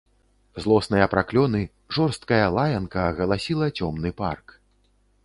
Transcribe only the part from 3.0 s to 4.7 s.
агаласіла цёмны парк.